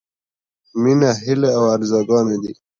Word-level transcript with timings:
—مينه 0.81 1.09
هيلې 1.23 1.49
او 1.57 1.63
ارزوګانې 1.75 2.37
دي. 2.43 2.53